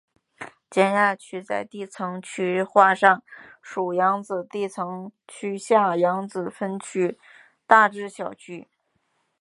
[0.71, 3.21] 江夏区在地层区划上
[3.61, 7.19] 属扬子地层区下扬子分区
[7.67, 8.67] 大冶小区。